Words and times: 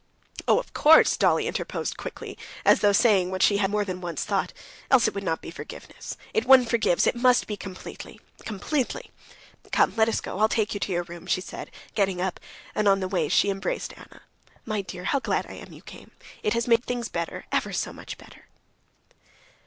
"Oh, 0.47 0.57
of 0.57 0.73
course," 0.73 1.15
Dolly 1.15 1.45
interposed 1.45 1.95
quickly, 1.95 2.35
as 2.65 2.79
though 2.79 2.91
saying 2.91 3.29
what 3.29 3.43
she 3.43 3.57
had 3.57 3.69
more 3.69 3.85
than 3.85 4.01
once 4.01 4.23
thought, 4.23 4.51
"else 4.89 5.07
it 5.07 5.13
would 5.13 5.23
not 5.23 5.43
be 5.43 5.51
forgiveness. 5.51 6.17
If 6.33 6.43
one 6.43 6.65
forgives, 6.65 7.05
it 7.05 7.15
must 7.15 7.45
be 7.45 7.55
completely, 7.55 8.19
completely. 8.43 9.11
Come, 9.71 9.93
let 9.95 10.09
us 10.09 10.19
go; 10.19 10.39
I'll 10.39 10.49
take 10.49 10.73
you 10.73 10.79
to 10.79 10.91
your 10.91 11.03
room," 11.03 11.27
she 11.27 11.39
said, 11.39 11.69
getting 11.93 12.19
up, 12.19 12.39
and 12.73 12.87
on 12.87 12.99
the 12.99 13.07
way 13.07 13.29
she 13.29 13.51
embraced 13.51 13.93
Anna. 13.95 14.23
"My 14.65 14.81
dear, 14.81 15.03
how 15.03 15.19
glad 15.19 15.45
I 15.45 15.53
am 15.53 15.71
you 15.71 15.83
came. 15.83 16.09
It 16.41 16.53
has 16.53 16.67
made 16.67 16.83
things 16.83 17.07
better, 17.07 17.45
ever 17.51 17.71
so 17.71 17.93
much 17.93 18.17
better." 18.17 18.47